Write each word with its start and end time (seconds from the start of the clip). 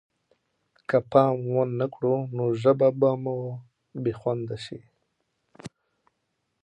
که 0.87 0.97
پام 1.11 1.37
ونه 1.55 1.87
کړو 1.93 2.15
نو 2.35 2.45
ژبه 2.61 2.89
به 2.99 3.11
مو 3.23 3.37
بې 4.03 4.13
خونده 4.19 4.57
شي. 4.65 4.79